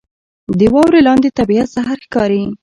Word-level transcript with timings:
•د 0.59 0.61
واورې 0.73 0.99
لاندې 1.07 1.29
طبیعت 1.39 1.67
سحر 1.75 1.97
ښکاري. 2.05 2.43